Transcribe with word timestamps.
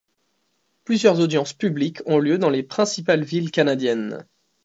Plusieurs 0.83 1.19
audiences 1.19 1.53
publiques 1.53 2.01
ont 2.07 2.17
lieu 2.17 2.39
dans 2.39 2.49
les 2.49 2.63
principales 2.63 3.23
villes 3.23 3.51
canadiennes. 3.51 4.25